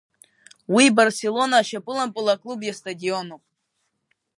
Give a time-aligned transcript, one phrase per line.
[0.73, 3.43] Уи Барселона ашьапылампыл аклуб иастадионуп.